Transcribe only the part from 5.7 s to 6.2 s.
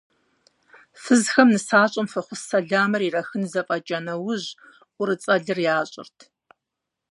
ящӀырт.